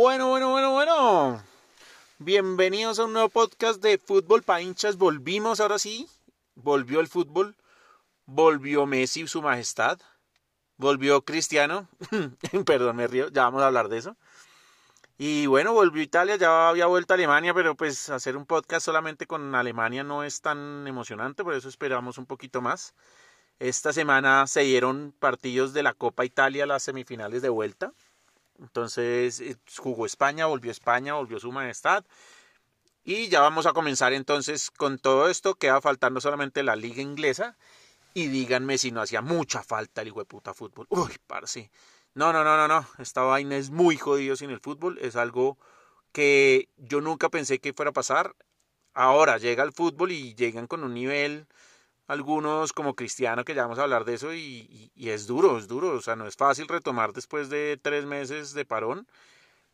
[0.00, 1.42] Bueno, bueno, bueno, bueno.
[2.20, 4.96] Bienvenidos a un nuevo podcast de Fútbol para hinchas.
[4.96, 6.08] Volvimos ahora sí.
[6.54, 7.56] Volvió el fútbol.
[8.24, 9.98] Volvió Messi, su majestad.
[10.76, 11.88] Volvió Cristiano.
[12.64, 13.28] Perdón, me río.
[13.30, 14.16] Ya vamos a hablar de eso.
[15.18, 16.36] Y bueno, volvió Italia.
[16.36, 20.40] Ya había vuelto a Alemania, pero pues hacer un podcast solamente con Alemania no es
[20.40, 21.42] tan emocionante.
[21.42, 22.94] Por eso esperamos un poquito más.
[23.58, 27.92] Esta semana se dieron partidos de la Copa Italia, las semifinales de vuelta.
[28.58, 32.04] Entonces eh, jugó España, volvió España, volvió su majestad.
[33.04, 35.54] Y ya vamos a comenzar entonces con todo esto.
[35.54, 37.56] Queda faltando solamente la liga inglesa.
[38.14, 40.86] Y díganme si no hacía mucha falta el hijo de puta fútbol.
[40.90, 41.70] Uy, parce.
[42.14, 42.86] No, no, no, no, no.
[42.98, 44.98] Esta vaina es muy jodido sin el fútbol.
[45.00, 45.56] Es algo
[46.12, 48.34] que yo nunca pensé que fuera a pasar.
[48.92, 51.46] Ahora llega el fútbol y llegan con un nivel
[52.08, 55.90] algunos como Cristiano, que ya vamos a hablar de eso, y, es duro, es duro,
[55.90, 59.06] o sea, no es fácil retomar después de tres meses de parón,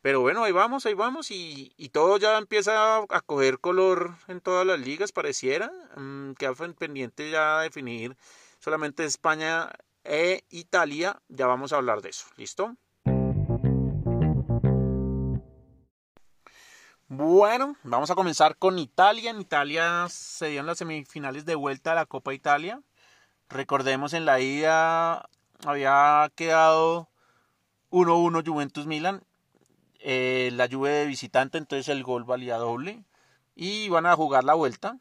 [0.01, 4.67] pero bueno, ahí vamos, ahí vamos, y, todo ya empieza a, coger color en todas
[4.67, 8.17] las ligas, pareciera, mm, queda pendiente ya definir
[8.59, 9.71] solamente España
[10.03, 12.75] e Italia, ya vamos a hablar de eso, ¿listo?
[17.07, 19.29] Bueno, vamos a comenzar con Italia.
[19.29, 22.81] En Italia se dieron las semifinales de vuelta a la Copa Italia.
[23.47, 25.29] Recordemos en la ida
[25.63, 27.07] había quedado
[27.91, 29.23] 1-1 Juventus Milan.
[29.99, 33.03] Eh, la Juve de visitante, entonces el gol valía doble.
[33.55, 34.97] Y van a jugar la vuelta.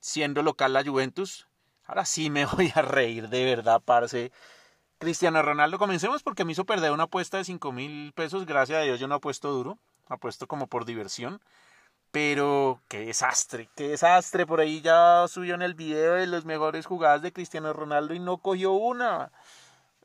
[0.00, 1.46] siendo local la Juventus.
[1.84, 4.32] Ahora sí me voy a reír de verdad, parce.
[5.00, 8.44] Cristiano Ronaldo, comencemos porque me hizo perder una apuesta de 5 mil pesos.
[8.44, 11.40] Gracias a Dios yo no apuesto duro, apuesto como por diversión.
[12.10, 14.44] Pero qué desastre, qué desastre.
[14.44, 18.18] Por ahí ya subió en el video de las mejores jugadas de Cristiano Ronaldo y
[18.18, 19.32] no cogió una.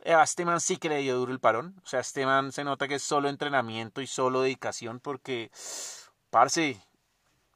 [0.02, 1.76] Este man sí que le dio duro el parón.
[1.84, 5.52] O sea, este man se nota que es solo entrenamiento y solo dedicación porque,
[6.30, 6.80] parce,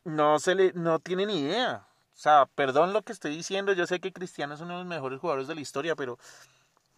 [0.03, 1.87] no se le, no tiene ni idea.
[2.19, 4.87] O sea, perdón lo que estoy diciendo, yo sé que Cristiano es uno de los
[4.87, 6.19] mejores jugadores de la historia, pero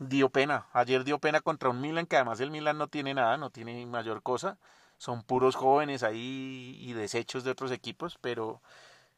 [0.01, 0.67] dio pena.
[0.73, 3.85] Ayer dio pena contra un Milan, que además el Milan no tiene nada, no tiene
[3.85, 4.57] mayor cosa.
[4.97, 8.61] Son puros jóvenes ahí y desechos de otros equipos, pero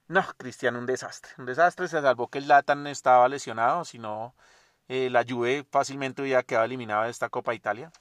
[0.08, 1.32] no, Cristiano un desastre.
[1.38, 4.36] Un desastre, se salvó que el Latan estaba lesionado, si no
[4.90, 7.92] eh, la Juve fácilmente hubiera quedado eliminada de esta Copa Italia.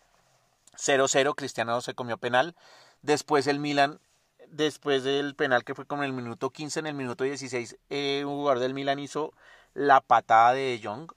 [0.77, 2.57] 0-0, Cristiano se comió penal.
[3.03, 4.01] Después el Milan,
[4.49, 8.25] después del penal que fue como en el minuto 15, en el minuto 16, eh,
[8.27, 9.33] un jugador del Milan hizo
[9.75, 11.13] la patada de Young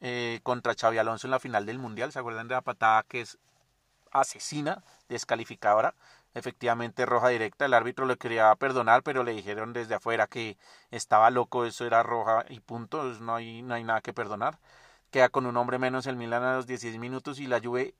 [0.00, 2.12] eh, contra Xavi Alonso en la final del Mundial.
[2.12, 3.38] ¿Se acuerdan de la patada que es
[4.12, 5.94] asesina, descalificadora?
[6.34, 7.66] Efectivamente, roja directa.
[7.66, 10.56] El árbitro le quería perdonar, pero le dijeron desde afuera que
[10.90, 13.04] estaba loco, eso era roja y punto.
[13.20, 14.58] No hay, no hay nada que perdonar.
[15.10, 17.94] Queda con un hombre menos el Milan a los 16 minutos y la Juve,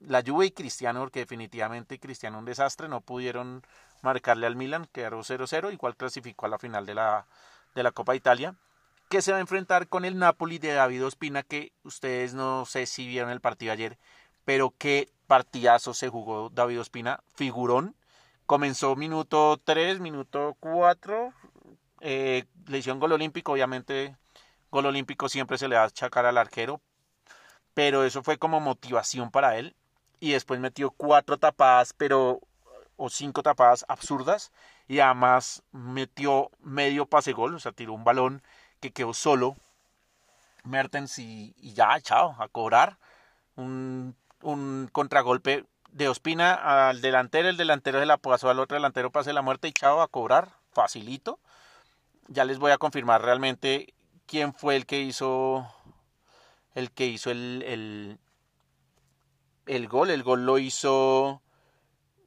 [0.00, 3.62] la Juve y Cristiano, porque definitivamente Cristiano un desastre, no pudieron
[4.02, 7.26] marcarle al Milan, quedaron 0-0, igual clasificó a la final de la,
[7.74, 8.54] de la Copa Italia
[9.08, 12.86] que se va a enfrentar con el Napoli de David Ospina, que ustedes no sé
[12.86, 13.98] si vieron el partido ayer,
[14.44, 17.94] pero qué partidazo se jugó David Ospina, figurón.
[18.46, 21.32] Comenzó minuto 3, minuto 4,
[22.00, 24.16] eh, le hicieron gol olímpico, obviamente
[24.70, 26.80] gol olímpico siempre se le va a achacar al arquero,
[27.74, 29.74] pero eso fue como motivación para él.
[30.18, 32.40] Y después metió cuatro tapadas, pero
[32.96, 34.52] o cinco tapadas absurdas
[34.88, 38.42] y además metió medio pase gol, o sea, tiró un balón
[38.86, 39.56] que quedó solo
[40.64, 42.98] Mertens y, ya, chao, a cobrar.
[43.56, 49.10] Un, un, contragolpe de Ospina al delantero, el delantero se la pasó al otro delantero,
[49.10, 51.38] pase la muerte y chao, a cobrar, facilito.
[52.28, 53.94] Ya les voy a confirmar realmente
[54.26, 55.66] quién fue el que hizo
[56.74, 58.18] el que hizo el, el,
[59.66, 60.10] el gol.
[60.10, 61.40] El gol lo hizo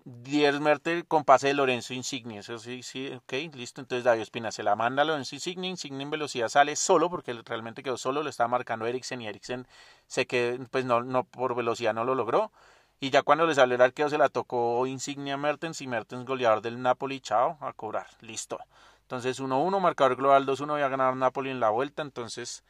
[0.05, 2.39] Diez Mertel con pase de Lorenzo Insigne.
[2.39, 3.81] Eso sí, sí, ok, listo.
[3.81, 5.67] Entonces David Espina se la manda a Lorenzo Insigne.
[5.67, 8.23] Insigne en velocidad sale solo porque realmente quedó solo.
[8.23, 9.67] Lo estaba marcando Eriksen y Eriksen
[10.07, 12.51] se quedó, pues no, no, por velocidad no lo logró.
[12.99, 16.25] Y ya cuando le salió el arqueo se la tocó Insigne a Mertens y Mertens
[16.25, 17.19] goleador del Napoli.
[17.19, 18.07] Chao, a cobrar.
[18.21, 18.57] Listo.
[19.01, 20.67] Entonces 1-1, marcador global 2-1.
[20.67, 22.01] Voy a ganar Napoli en la vuelta.
[22.01, 22.63] Entonces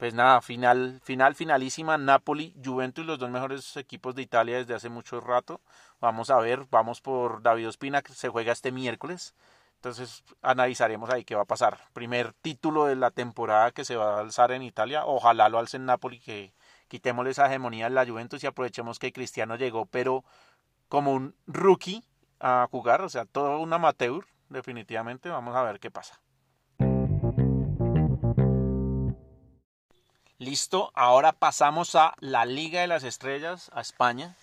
[0.00, 4.88] pues nada, final, final, finalísima, Napoli, Juventus, los dos mejores equipos de Italia desde hace
[4.88, 5.60] mucho rato.
[6.00, 9.34] Vamos a ver, vamos por David Ospina, que se juega este miércoles.
[9.76, 11.78] Entonces analizaremos ahí qué va a pasar.
[11.92, 15.04] Primer título de la temporada que se va a alzar en Italia.
[15.06, 16.52] Ojalá lo alce en Napoli, que
[16.88, 20.24] quitémosle esa hegemonía en la Juventus y aprovechemos que Cristiano llegó, pero
[20.88, 22.04] como un rookie
[22.40, 25.28] a jugar, o sea, todo un amateur, definitivamente.
[25.28, 26.20] Vamos a ver qué pasa.
[30.38, 34.36] Listo, ahora pasamos a la Liga de las Estrellas, a España.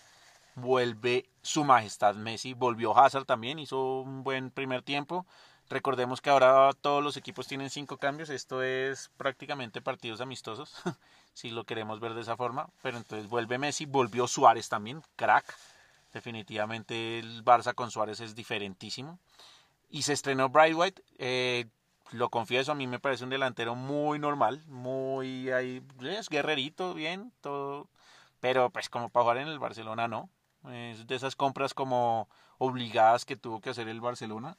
[0.57, 5.25] Vuelve su majestad Messi, volvió Hazard también, hizo un buen primer tiempo.
[5.69, 10.73] Recordemos que ahora todos los equipos tienen cinco cambios, esto es prácticamente partidos amistosos,
[11.33, 15.45] si lo queremos ver de esa forma, pero entonces vuelve Messi, volvió Suárez también, crack,
[16.11, 19.19] definitivamente el Barça con Suárez es diferentísimo.
[19.89, 21.65] Y se estrenó Bright White, eh,
[22.11, 27.31] lo confieso, a mí me parece un delantero muy normal, muy ahí, es guerrerito, bien,
[27.41, 27.89] todo,
[28.39, 30.29] pero pues como para jugar en el Barcelona no,
[30.71, 34.57] es de esas compras como obligadas que tuvo que hacer el Barcelona,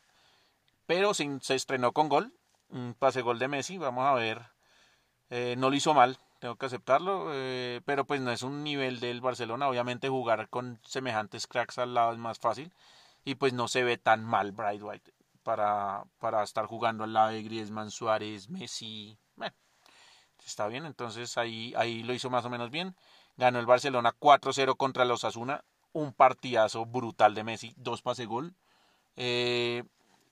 [0.86, 2.32] pero se, se estrenó con gol,
[2.98, 4.42] pase gol de Messi, vamos a ver,
[5.30, 9.00] eh, no lo hizo mal, tengo que aceptarlo, eh, pero pues no es un nivel
[9.00, 12.72] del Barcelona, obviamente jugar con semejantes cracks al lado es más fácil.
[13.24, 15.12] Y pues no se ve tan mal Bright White
[15.42, 19.18] para, para estar jugando al lado de Griezmann, Suárez, Messi.
[19.36, 19.54] Bueno,
[20.46, 22.96] está bien, entonces ahí, ahí lo hizo más o menos bien.
[23.36, 25.64] Ganó el Barcelona 4-0 contra los Asuna,
[25.98, 28.54] un partidazo brutal de Messi, dos pase gol
[29.16, 29.84] eh,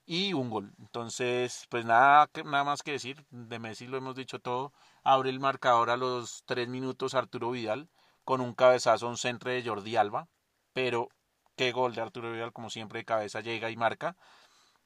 [0.06, 0.72] y un gol.
[0.78, 4.72] Entonces, pues nada, nada más que decir, de Messi lo hemos dicho todo.
[5.04, 7.88] Abre el marcador a los tres minutos Arturo Vidal
[8.24, 10.28] con un cabezazo, un centro de Jordi Alba,
[10.72, 11.08] pero
[11.56, 14.16] qué gol de Arturo Vidal, como siempre de cabeza llega y marca.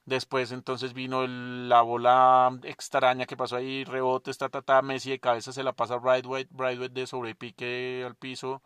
[0.05, 5.53] Después entonces vino la bola extraña que pasó ahí, rebote, está tata, Messi de cabeza
[5.53, 8.63] se la pasa a Brightway, Brightway de sobrepique al piso,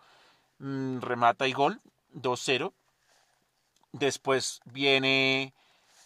[0.59, 1.81] mm, remata y gol,
[2.15, 2.73] 2-0.
[3.91, 5.53] Después viene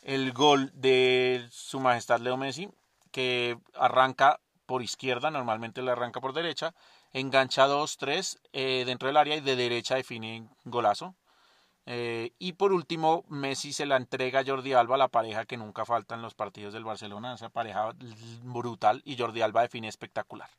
[0.04, 2.70] el gol de su majestad Leo Messi,
[3.12, 6.76] que arranca por izquierda, normalmente le arranca por derecha,
[7.12, 11.16] engancha 2-3 eh, dentro del área y de derecha define golazo.
[11.92, 15.86] Eh, y por último, Messi se la entrega a Jordi Alba, la pareja que nunca
[15.86, 17.96] falta en los partidos del Barcelona, esa pareja
[18.44, 20.52] brutal, y Jordi Alba define espectacular.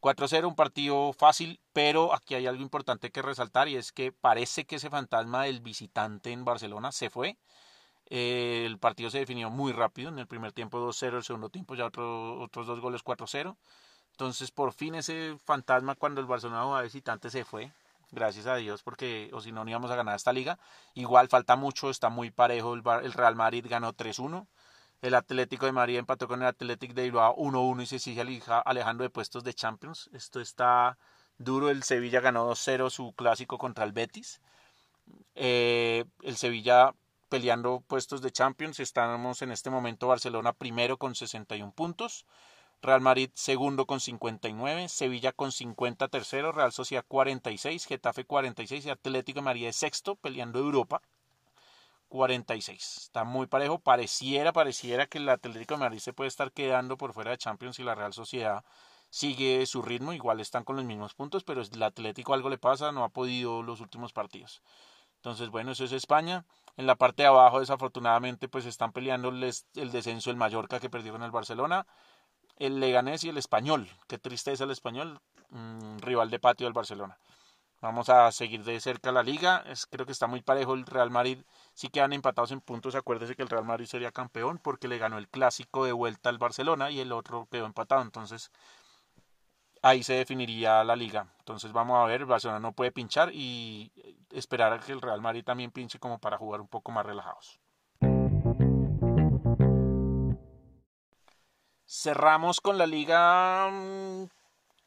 [0.00, 4.64] 4-0, un partido fácil, pero aquí hay algo importante que resaltar y es que parece
[4.64, 7.36] que ese fantasma del visitante en Barcelona se fue.
[8.10, 11.74] Eh, el partido se definió muy rápido, en el primer tiempo 2-0, el segundo tiempo
[11.74, 13.56] ya otros dos goles 4-0.
[14.12, 17.72] Entonces por fin ese fantasma cuando el Barcelona jugaba visitante se fue
[18.10, 20.58] gracias a Dios, porque o si no, no íbamos a ganar esta liga.
[20.94, 22.74] Igual falta mucho, está muy parejo.
[22.74, 24.46] El, Real Madrid ganó 3-1.
[25.00, 29.04] El Atlético de Madrid empató con el Atlético de Bilbao 1-1 y se sigue alejando
[29.04, 30.10] de puestos de Champions.
[30.12, 30.98] Esto está
[31.38, 31.70] duro.
[31.70, 34.40] El Sevilla ganó 2-0 su clásico contra el Betis.
[35.36, 36.94] Eh, el Sevilla
[37.28, 38.80] peleando puestos de Champions.
[38.80, 42.26] Estamos en este momento Barcelona primero con 61 puntos.
[42.82, 48.90] Real Madrid segundo con 59, Sevilla con 50 tercero, Real Sociedad 46, Getafe 46 y
[48.90, 51.02] Atlético de Madrid sexto peleando Europa
[52.08, 52.96] 46.
[52.98, 57.12] Está muy parejo, pareciera, pareciera que el Atlético de Madrid se puede estar quedando por
[57.12, 58.64] fuera de Champions y la Real Sociedad
[59.10, 62.92] sigue su ritmo, igual están con los mismos puntos, pero el Atlético algo le pasa,
[62.92, 64.62] no ha podido los últimos partidos.
[65.16, 66.44] Entonces, bueno, eso es España.
[66.76, 71.12] En la parte de abajo, desafortunadamente, pues están peleando el descenso el Mallorca que perdió
[71.12, 71.86] con el Barcelona
[72.58, 73.88] el Leganés y el Español.
[74.06, 75.20] Qué tristeza el Español,
[76.00, 77.18] rival de patio del Barcelona.
[77.80, 79.62] Vamos a seguir de cerca la liga.
[79.66, 81.38] Es, creo que está muy parejo el Real Madrid.
[81.74, 82.94] Sí quedan empatados en puntos.
[82.96, 86.38] Acuérdese que el Real Madrid sería campeón porque le ganó el clásico de vuelta al
[86.38, 88.02] Barcelona y el otro quedó empatado.
[88.02, 88.50] Entonces
[89.82, 91.28] ahí se definiría la liga.
[91.38, 92.22] Entonces vamos a ver.
[92.22, 93.92] El Barcelona no puede pinchar y
[94.30, 97.60] esperar a que el Real Madrid también pinche como para jugar un poco más relajados.
[101.90, 104.24] Cerramos con la liga, mm,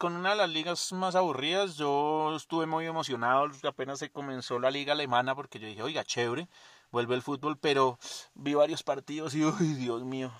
[0.02, 1.76] con una de las ligas más aburridas.
[1.76, 6.50] Yo estuve muy emocionado apenas se comenzó la liga alemana porque yo dije, oiga, chévere,
[6.90, 8.00] vuelve el fútbol, pero
[8.34, 10.32] vi varios partidos y, uy, Dios mío,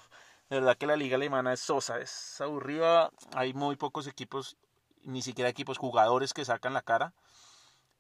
[0.50, 3.12] de verdad que la liga alemana es sosa, es aburrida.
[3.36, 4.58] Hay muy pocos equipos,
[5.04, 7.14] ni siquiera equipos jugadores que sacan la cara.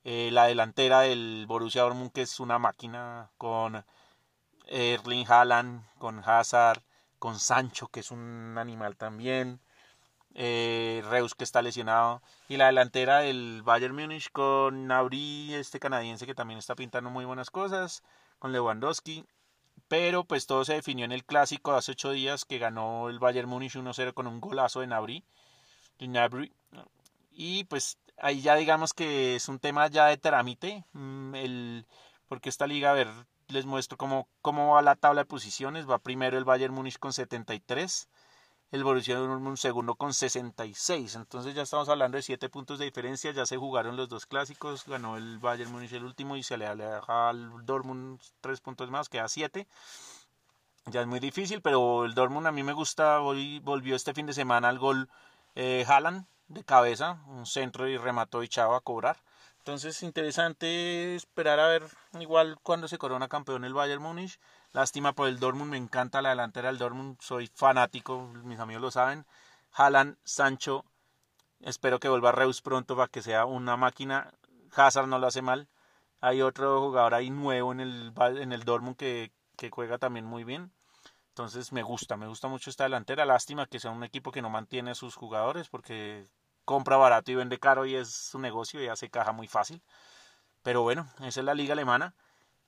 [0.04, 3.86] Eh, la delantera del Borussia Dortmund, que es una máquina con
[4.66, 6.82] Erling Haaland, con Hazard,
[7.20, 9.62] con Sancho, que es un animal también,
[10.36, 16.26] eh, Reus, que está lesionado, y la delantera del Bayern Múnich con Nauri, este canadiense
[16.26, 18.04] que también está pintando muy buenas cosas,
[18.40, 19.26] con Lewandowski,
[19.88, 23.50] pero pues todo se definió en el clásico hace ocho días que ganó el Bayern
[23.50, 25.24] Múnich 1-0 con un golazo de Nabri,
[27.32, 31.86] y pues ahí ya digamos que es un tema ya de trámite, mm, el,
[32.28, 33.08] porque esta liga, a ver,
[33.52, 35.90] les muestro cómo, cómo va la tabla de posiciones.
[35.90, 38.10] Va primero el Bayern Múnich con 73,
[38.72, 41.16] el Borussia Dortmund segundo con 66.
[41.16, 43.32] Entonces ya estamos hablando de 7 puntos de diferencia.
[43.32, 44.86] Ya se jugaron los dos clásicos.
[44.88, 49.10] Ganó el Bayern Múnich el último y se le aleja al Dortmund 3 puntos más,
[49.10, 49.68] queda 7.
[50.88, 53.22] Ya es muy difícil, pero el Dortmund a mí me gusta.
[53.22, 55.10] Hoy volvió este fin de semana al gol
[55.56, 55.86] eh,
[56.48, 59.18] de cabeza, un centro y remató y chava a cobrar.
[59.60, 61.84] Entonces, interesante esperar a ver
[62.20, 64.40] igual cuando se corona campeón el Bayern Múnich.
[64.74, 68.92] Lástima por el Dortmund, me encanta la delantera del Dortmund, soy fanático, mis amigos lo
[68.92, 69.26] saben.
[69.74, 70.86] Haaland, Sancho,
[71.60, 74.34] espero que vuelva Reus pronto para que sea una máquina.
[74.74, 75.68] Hazard no lo hace mal.
[76.22, 80.46] Hay otro jugador ahí nuevo en el, en el Dortmund que, que juega también muy
[80.46, 80.72] bien.
[81.30, 83.26] Entonces me gusta, me gusta mucho esta delantera.
[83.26, 86.28] Lástima que sea un equipo que no mantiene a sus jugadores porque
[86.64, 89.82] compra barato y vende caro y es su negocio y hace caja muy fácil.
[90.64, 92.16] Pero bueno, esa es la liga alemana.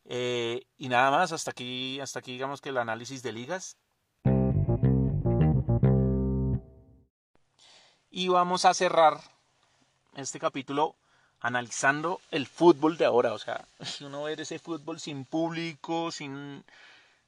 [0.06, 3.78] Eh, y nada más, hasta aquí, hasta aquí digamos que el análisis de ligas.
[8.10, 9.20] Y vamos a cerrar
[10.16, 10.96] este capítulo
[11.40, 13.34] analizando el fútbol de ahora.
[13.34, 16.64] O sea, si uno ve ese fútbol sin público, sin,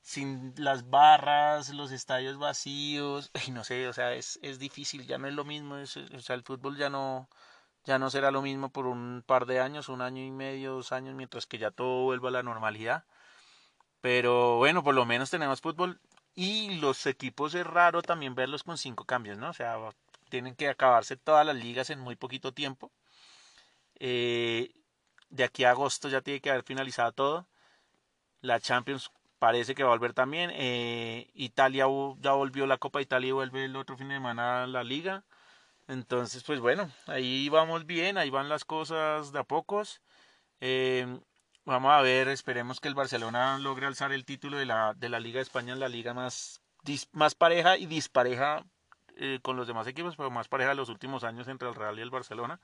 [0.01, 5.17] sin las barras, los estadios vacíos, y no sé, o sea, es, es difícil, ya
[5.17, 7.29] no es lo mismo, o sea, el fútbol ya no,
[7.85, 10.91] ya no será lo mismo por un par de años, un año y medio, dos
[10.91, 13.05] años, mientras que ya todo vuelva a la normalidad.
[14.01, 15.99] Pero bueno, por lo menos tenemos fútbol
[16.35, 19.49] y los equipos es raro también verlos con cinco cambios, ¿no?
[19.49, 19.77] O sea,
[20.29, 22.91] tienen que acabarse todas las ligas en muy poquito tiempo.
[23.99, 24.73] Eh,
[25.29, 27.47] de aquí a agosto ya tiene que haber finalizado todo.
[28.41, 30.51] La Champions parece que va a volver también.
[30.53, 31.85] Eh, Italia
[32.19, 35.23] ya volvió la Copa Italia y vuelve el otro fin de semana la liga.
[35.87, 40.01] Entonces, pues bueno, ahí vamos bien, ahí van las cosas de a pocos.
[40.59, 41.19] Eh,
[41.65, 45.19] vamos a ver, esperemos que el Barcelona logre alzar el título de la, de la
[45.19, 46.61] Liga de España, la liga más,
[47.11, 48.65] más pareja y dispareja
[49.17, 52.01] eh, con los demás equipos, pero más pareja los últimos años entre el Real y
[52.01, 52.59] el Barcelona.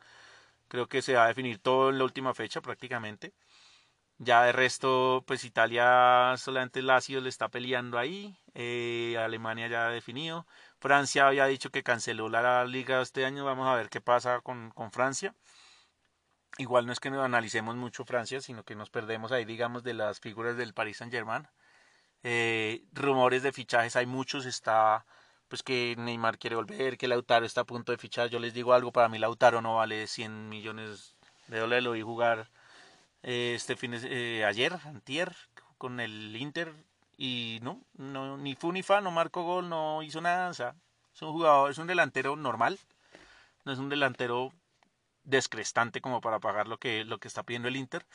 [0.68, 3.34] Creo que se va a definir todo en la última fecha prácticamente.
[4.18, 8.38] Ya de resto, pues Italia solamente Lazio le está peleando ahí.
[8.54, 10.46] Eh, Alemania ya ha definido.
[10.82, 13.46] Francia había dicho que canceló la liga este año.
[13.46, 15.36] Vamos a ver qué pasa con, con Francia.
[16.58, 19.94] Igual no es que nos analicemos mucho Francia, sino que nos perdemos ahí, digamos, de
[19.94, 21.48] las figuras del Paris Saint Germain.
[22.24, 24.48] Eh, rumores de fichajes hay muchos.
[24.48, 25.06] Está
[25.48, 28.30] pues que Neymar quiere volver, que Lautaro está a punto de fichar.
[28.30, 31.16] Yo les digo algo, para mí Lautaro no vale 100 millones
[31.48, 31.84] de dólares.
[31.84, 32.50] Lo vi jugar
[33.22, 35.36] eh, este fin eh, ayer, antier,
[35.78, 36.74] con el Inter
[37.24, 40.74] y no, no ni fu ni fa, no marcó gol, no hizo nada, o sea,
[41.14, 42.80] es un jugador, es un delantero normal,
[43.64, 44.52] no es un delantero
[45.24, 48.08] descrestante como para pagar lo que, lo que está pidiendo el Inter.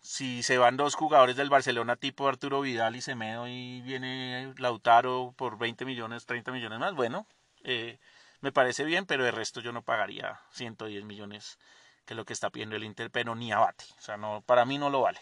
[0.00, 5.32] Si se van dos jugadores del Barcelona tipo Arturo Vidal y Semedo y viene Lautaro
[5.38, 7.26] por 20 millones, 30 millones más, bueno,
[7.62, 7.98] eh,
[8.42, 11.58] me parece bien, pero de resto yo no pagaría 110 millones
[12.04, 13.86] que es lo que está pidiendo el Inter, pero ni abate.
[13.96, 15.20] O sea, no, para mí no lo vale.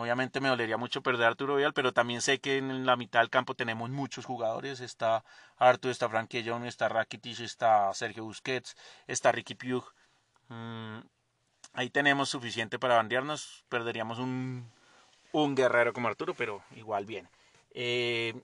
[0.00, 3.20] Obviamente me dolería mucho perder a Arturo Vidal, pero también sé que en la mitad
[3.20, 4.80] del campo tenemos muchos jugadores.
[4.80, 5.24] Está
[5.56, 8.76] Arturo, está Frankie John, está Rakitic, está Sergio Busquets,
[9.06, 9.84] está Ricky Pugh.
[10.48, 11.00] Mm,
[11.74, 13.64] ahí tenemos suficiente para bandearnos.
[13.68, 14.70] Perderíamos un,
[15.32, 17.28] un guerrero como Arturo, pero igual bien.
[17.72, 18.34] Eh,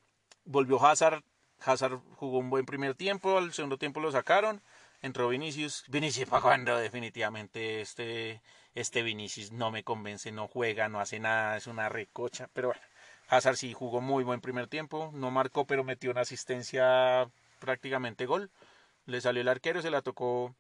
[0.44, 1.22] volvió Hazard.
[1.64, 4.60] Hazard jugó un buen primer tiempo, al segundo tiempo lo sacaron
[5.04, 5.84] entró Vinicius.
[5.88, 8.40] Vinicius para cuando definitivamente este,
[8.74, 12.48] este Vinicius no me convence, no juega, no hace nada, es una recocha.
[12.54, 12.82] Pero bueno,
[13.28, 17.28] Hazard sí jugó muy buen primer tiempo, no marcó pero metió una asistencia
[17.60, 18.50] prácticamente gol.
[19.06, 20.54] Le salió el arquero, se la tocó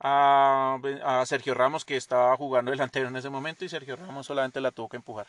[0.00, 4.60] a, a Sergio Ramos que estaba jugando delantero en ese momento y Sergio Ramos solamente
[4.60, 5.28] la tuvo que empujar.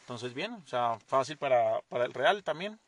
[0.00, 2.80] Entonces bien, o sea, fácil para, para el Real también.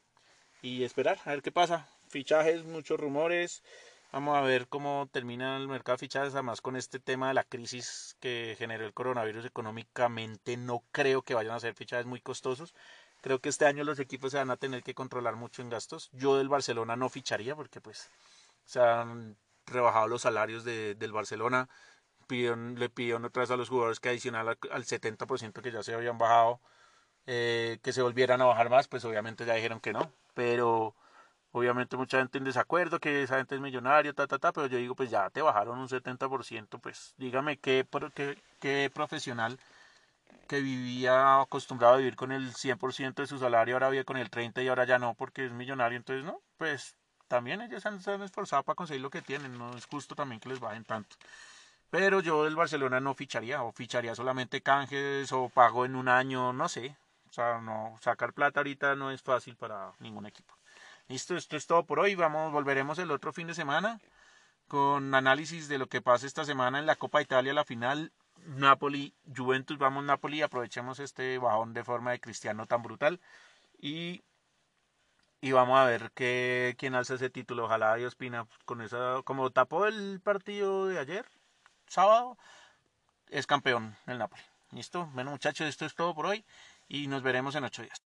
[0.63, 1.87] Y esperar, a ver qué pasa.
[2.09, 3.63] Fichajes, muchos rumores.
[4.11, 7.45] Vamos a ver cómo termina el mercado de fichajes, además con este tema de la
[7.45, 12.75] crisis que generó el coronavirus económicamente, no creo que vayan a ser fichajes muy costosos.
[13.21, 16.09] Creo que este año los equipos se van a tener que controlar mucho en gastos.
[16.13, 18.11] Yo del Barcelona no ficharía porque pues
[18.65, 19.37] se han
[19.67, 21.69] rebajado los salarios de, del Barcelona.
[22.29, 26.17] le pidieron otra vez a los jugadores que adicional al 70% que ya se habían
[26.19, 26.61] bajado,
[27.27, 30.13] eh, que se volvieran a bajar más, pues obviamente ya dijeron que no.
[30.35, 30.95] Pero
[31.53, 34.79] Obviamente mucha gente en desacuerdo, que esa gente es millonaria, ta, ta, ta, pero yo
[34.79, 39.59] digo, pues ya te bajaron un 70%, pues dígame qué, qué, qué profesional
[40.49, 44.31] que vivía acostumbrado a vivir con el 100% de su salario, ahora vive con el
[44.31, 46.97] 30% y ahora ya no porque es millonario, entonces no, pues
[47.29, 50.41] también ellos han, se han esforzado para conseguir lo que tienen, no es justo también
[50.41, 51.17] que les bajen tanto.
[51.91, 56.53] Pero yo del Barcelona no ficharía, o ficharía solamente canjes, o pago en un año,
[56.53, 56.97] no sé.
[57.31, 60.58] O sea, no, sacar plata ahorita no es fácil para ningún equipo.
[61.09, 62.15] Listo, esto es todo por hoy.
[62.15, 63.99] Vamos, volveremos el otro fin de semana
[64.69, 68.13] con análisis de lo que pasa esta semana en la Copa Italia, la final
[68.45, 73.21] Napoli, Juventus, vamos Napoli, aprovechemos este bajón de forma de Cristiano tan brutal
[73.81, 74.23] y,
[75.41, 77.65] y vamos a ver que, quién alza ese título.
[77.65, 81.25] Ojalá Dios Pina con esa, como tapó el partido de ayer,
[81.87, 82.37] sábado,
[83.31, 84.43] es campeón el Napoli.
[84.73, 85.07] ¿Listo?
[85.15, 86.45] Bueno muchachos, esto es todo por hoy
[86.87, 88.03] y nos veremos en ocho días.